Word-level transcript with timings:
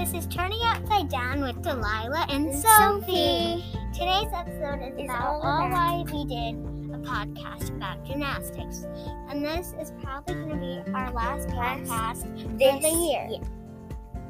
This 0.00 0.14
is 0.14 0.26
Turning 0.28 0.62
Upside 0.62 1.10
Down 1.10 1.42
with 1.42 1.62
Delilah 1.62 2.24
and, 2.30 2.54
Sophie. 2.54 3.62
Today's 3.92 4.32
episode 4.34 4.80
is 4.82 4.98
Is 4.98 5.04
about 5.04 5.42
all 5.44 5.68
why 5.68 6.02
we 6.06 6.24
did 6.24 6.54
a 6.94 6.98
podcast 7.04 7.68
about 7.76 8.02
gymnastics. 8.06 8.86
And 9.28 9.44
this 9.44 9.74
is 9.78 9.92
probably 10.02 10.36
going 10.36 10.48
to 10.48 10.56
be 10.56 10.92
our 10.94 11.12
last 11.12 11.48
podcast 11.48 12.22
This 12.58 12.82
the 12.82 12.88
year. 12.88 13.28
year. 13.28 13.40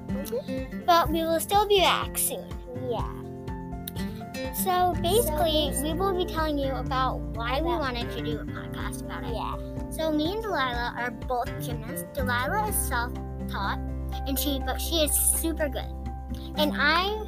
Mm-hmm. 0.09 0.81
But 0.87 1.09
we 1.09 1.23
will 1.23 1.39
still 1.39 1.69
be 1.69 1.79
back 1.79 2.19
soon. 2.19 2.49
Yeah. 2.91 3.09
So 4.65 5.01
basically, 5.01 5.73
So- 5.73 5.83
we 5.85 5.93
will 5.95 6.17
be 6.17 6.25
telling 6.25 6.59
you 6.59 6.73
about 6.73 7.21
why 7.37 7.61
we 7.61 7.69
wanted 7.69 8.11
to 8.11 8.23
do 8.23 8.41
a 8.41 8.45
podcast 8.45 9.03
about 9.03 9.23
it. 9.23 9.35
Yeah. 9.35 9.57
So 9.91 10.11
me 10.11 10.33
and 10.33 10.43
Delilah 10.43 10.95
are 10.99 11.13
both 11.13 11.47
gymnasts. 11.65 12.07
Delilah 12.13 12.69
is 12.69 12.75
self-taught, 12.75 13.79
and 14.27 14.39
she 14.39 14.61
but 14.65 14.81
she 14.81 14.97
is 14.97 15.13
super 15.13 15.69
good. 15.69 15.91
And 16.57 16.73
I 16.77 17.27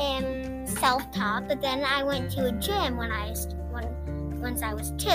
am 0.00 0.66
self-taught, 0.66 1.48
but 1.48 1.60
then 1.60 1.84
I 1.84 2.02
went 2.02 2.30
to 2.32 2.46
a 2.46 2.52
gym 2.52 2.96
when 2.96 3.10
I 3.12 3.30
was 3.30 3.46
when 3.70 4.40
once 4.40 4.62
I 4.62 4.74
was 4.74 4.92
two, 4.98 5.08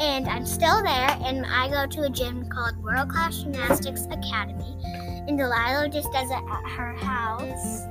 and 0.00 0.28
I'm 0.28 0.44
still 0.46 0.82
there. 0.82 1.16
And 1.24 1.46
I 1.46 1.68
go 1.68 1.86
to 1.86 2.02
a 2.02 2.10
gym 2.10 2.48
called 2.48 2.82
World 2.82 3.10
Class 3.10 3.38
Gymnastics 3.42 4.06
Academy, 4.10 4.76
and 5.28 5.38
Delilah 5.38 5.88
just 5.88 6.12
does 6.12 6.30
it 6.30 6.42
at 6.50 6.70
her 6.70 6.94
house. 6.94 7.82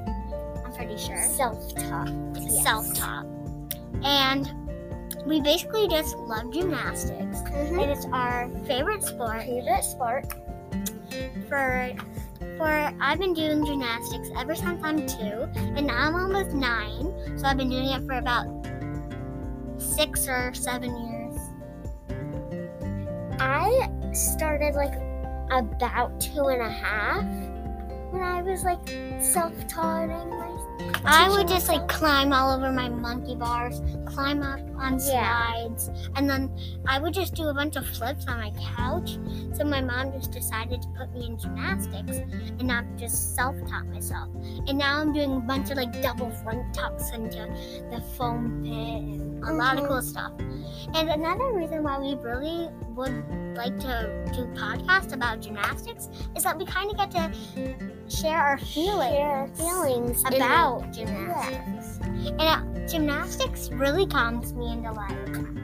I'm 0.65 0.73
pretty 0.73 0.97
sure 0.97 1.17
Self-taught. 1.17 2.09
Yes. 2.35 2.63
self-taught, 2.63 3.25
and 4.03 4.51
we 5.25 5.41
basically 5.41 5.87
just 5.87 6.15
love 6.17 6.51
gymnastics. 6.51 7.41
Mhm. 7.41 7.81
It 7.83 7.97
is 7.97 8.05
our 8.11 8.49
favorite 8.65 9.03
sport 9.03 9.41
Favorite 9.43 9.83
sport. 9.83 10.25
For 11.47 11.93
for 12.57 12.93
I've 13.01 13.19
been 13.19 13.33
doing 13.33 13.65
gymnastics 13.65 14.29
ever 14.37 14.55
since 14.55 14.81
I'm 14.83 15.05
two, 15.07 15.49
and 15.55 15.87
now 15.87 15.97
I'm 15.97 16.15
almost 16.15 16.55
nine. 16.55 17.13
So 17.37 17.45
I've 17.45 17.57
been 17.57 17.69
doing 17.69 17.87
it 17.87 18.05
for 18.05 18.17
about 18.17 18.47
six 19.77 20.27
or 20.27 20.53
seven 20.53 20.89
years. 21.05 21.37
I 23.39 23.89
started 24.13 24.75
like 24.75 24.93
about 25.51 26.19
two 26.19 26.45
and 26.47 26.61
a 26.61 26.69
half 26.69 27.23
when 28.11 28.21
I 28.21 28.41
was 28.41 28.63
like 28.63 28.79
self-taughting. 29.21 30.31
I 31.05 31.29
would 31.29 31.47
just 31.47 31.67
like 31.67 31.87
climb 31.87 32.33
all 32.33 32.51
over 32.55 32.71
my 32.71 32.89
monkey 32.89 33.35
bars, 33.35 33.81
climb 34.05 34.41
up 34.41 34.59
on 34.77 34.99
Yeah. 34.99 35.53
slides, 35.53 35.89
and 36.15 36.29
then 36.29 36.51
I 36.87 36.99
would 36.99 37.13
just 37.13 37.33
do 37.35 37.47
a 37.47 37.53
bunch 37.53 37.75
of 37.75 37.85
flips 37.85 38.27
on 38.27 38.37
my 38.39 38.51
couch. 38.75 39.17
So 39.53 39.63
my 39.63 39.81
mom 39.81 40.11
just 40.13 40.31
decided 40.31 40.81
to 40.81 40.87
put 40.89 41.13
me 41.13 41.27
in 41.27 41.37
gymnastics 41.37 42.17
and 42.17 42.63
not 42.63 42.85
just 42.97 43.35
self-taught 43.35 43.85
myself. 43.87 44.29
And 44.67 44.77
now 44.77 44.99
I'm 44.99 45.13
doing 45.13 45.35
a 45.35 45.39
bunch 45.39 45.69
of 45.71 45.77
like 45.77 46.01
double 46.01 46.29
front 46.29 46.73
tucks 46.73 47.11
into 47.11 47.47
the 47.91 48.01
foam 48.17 48.61
pit 48.63 48.73
and 48.73 49.43
a 49.43 49.53
lot 49.53 49.77
of 49.77 49.83
Mhm. 49.83 49.87
cool 49.87 50.01
stuff. 50.01 50.31
And 50.93 51.09
another 51.09 51.51
reason 51.53 51.83
why 51.83 51.99
we 51.99 52.15
really 52.15 52.69
would 52.89 53.55
like 53.55 53.77
to 53.79 54.25
do 54.33 54.45
podcasts 54.59 55.13
about 55.13 55.41
gymnastics 55.41 56.09
is 56.35 56.43
that 56.43 56.57
we 56.57 56.65
kind 56.65 56.89
of 56.91 56.97
get 56.97 57.11
to 57.11 57.31
share 58.09 58.37
our 58.39 58.57
feelings 58.57 59.15
Share 59.15 59.25
our 59.27 59.47
feelings 59.49 60.23
in 60.23 60.33
about 60.35 60.91
gymnastics. 60.91 61.99
And 62.03 62.41
uh, 62.41 62.87
gymnastics 62.87 63.69
really 63.71 64.05
calms 64.05 64.53
me 64.53 64.71
into 64.71 64.89
Delilah. 64.89 65.61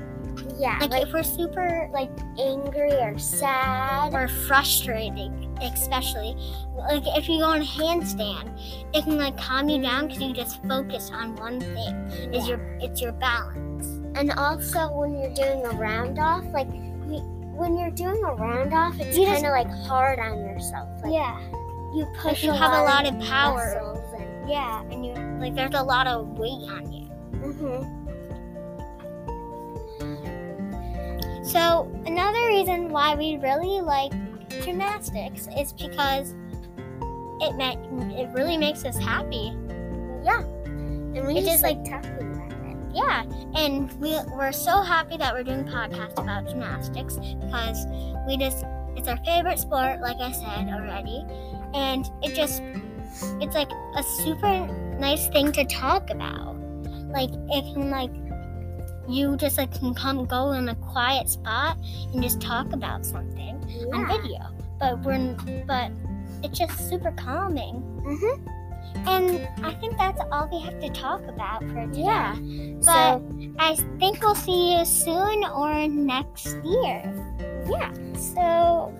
Yeah. 0.57 0.77
Like, 0.79 0.91
Like, 0.91 1.03
if 1.07 1.13
we're 1.13 1.23
super 1.23 1.89
like 1.93 2.11
angry 2.39 2.93
or 2.93 3.17
sad. 3.17 4.13
or 4.13 4.27
frustrated, 4.27 5.31
especially 5.61 6.35
like 6.77 7.03
if 7.17 7.27
you 7.29 7.39
go 7.39 7.45
on 7.45 7.61
a 7.61 7.65
handstand, 7.65 8.59
it 8.93 9.03
can 9.03 9.17
like 9.17 9.37
calm 9.37 9.69
you 9.69 9.81
down 9.81 10.07
because 10.07 10.21
you 10.21 10.33
just 10.33 10.63
focus 10.65 11.09
on 11.11 11.35
one 11.35 11.59
thing. 11.59 11.95
Is 12.33 12.47
your 12.47 12.59
it's 12.81 13.01
your 13.01 13.11
balance. 13.13 13.70
And 14.15 14.31
also 14.33 14.91
when 14.91 15.17
you're 15.19 15.33
doing 15.33 15.65
a 15.65 15.69
round 15.71 16.19
off, 16.19 16.43
like 16.53 16.67
you- 17.07 17.25
when 17.55 17.77
you're 17.77 17.91
doing 17.91 18.21
a 18.23 18.33
round 18.35 18.73
off, 18.73 18.99
it's 18.99 19.17
kind 19.17 19.45
of 19.45 19.51
like 19.51 19.69
hard 19.87 20.19
on 20.19 20.39
yourself. 20.39 20.89
Like, 21.03 21.13
yeah, 21.13 21.39
you 21.93 22.05
like 22.05 22.13
push. 22.17 22.43
You 22.43 22.51
have 22.51 22.73
a 22.73 22.83
lot 22.83 23.05
of 23.05 23.19
power. 23.21 23.61
and- 24.17 24.49
Yeah, 24.49 24.81
and 24.91 25.05
you 25.05 25.13
like 25.39 25.55
there's 25.55 25.73
a 25.75 25.83
lot 25.83 26.07
of 26.07 26.37
weight 26.37 26.69
on 26.69 26.91
you. 26.91 27.07
Mhm. 27.39 27.97
So 31.45 31.89
another 32.05 32.45
reason 32.47 32.89
why 32.89 33.15
we 33.15 33.37
really 33.37 33.81
like 33.81 34.11
gymnastics 34.63 35.47
is 35.57 35.73
because 35.73 36.33
it 37.41 37.55
ma- 37.57 38.15
it 38.15 38.29
really 38.33 38.57
makes 38.57 38.85
us 38.85 38.97
happy. 38.97 39.53
Yeah. 40.23 40.41
And 41.13 41.27
we 41.27 41.37
It's 41.37 41.47
just 41.47 41.63
like 41.63 41.77
it. 41.85 41.95
Yeah, 42.93 43.23
and 43.55 43.91
we 43.99 44.17
we're 44.35 44.51
so 44.51 44.81
happy 44.81 45.17
that 45.17 45.33
we're 45.33 45.43
doing 45.43 45.65
podcast 45.65 46.19
about 46.19 46.47
gymnastics 46.47 47.15
because 47.17 47.85
we 48.27 48.37
just 48.37 48.65
it's 48.95 49.07
our 49.07 49.17
favorite 49.25 49.59
sport, 49.59 50.01
like 50.01 50.17
I 50.17 50.31
said 50.31 50.69
already, 50.73 51.25
and 51.73 52.09
it 52.21 52.35
just 52.35 52.61
it's 53.41 53.55
like 53.55 53.71
a 53.95 54.03
super 54.23 54.67
nice 54.99 55.27
thing 55.29 55.51
to 55.53 55.65
talk 55.65 56.09
about. 56.09 56.55
Like 57.11 57.29
it 57.31 57.73
can 57.73 57.89
like 57.89 58.11
you 59.07 59.35
just 59.37 59.57
like 59.57 59.73
can 59.77 59.93
come 59.93 60.25
go 60.25 60.51
in 60.51 60.69
a 60.69 60.75
quiet 60.75 61.29
spot 61.29 61.77
and 62.13 62.21
just 62.21 62.39
talk 62.41 62.71
about 62.73 63.05
something 63.05 63.55
on 63.93 64.07
video. 64.07 64.39
But 64.79 65.01
we're 65.03 65.35
but 65.67 65.91
it's 66.43 66.57
just 66.59 66.89
super 66.89 67.11
calming. 67.11 67.83
Mhm. 68.03 68.60
And 69.05 69.47
I 69.63 69.73
think 69.75 69.97
that's 69.97 70.21
all 70.31 70.47
we 70.51 70.59
have 70.61 70.79
to 70.79 70.89
talk 70.89 71.21
about 71.27 71.61
for 71.63 71.87
today. 71.87 72.01
Yeah. 72.03 72.35
But 72.79 72.83
So 72.83 73.53
I 73.59 73.75
think 73.99 74.21
we'll 74.21 74.35
see 74.35 74.77
you 74.77 74.85
soon 74.85 75.43
or 75.45 75.87
next 75.87 76.57
year. 76.63 77.01
yeah. 77.69 77.91
So. 78.15 78.93